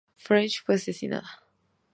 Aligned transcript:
French 0.17 0.61
fue 0.63 0.73
asesinada. 0.73 1.29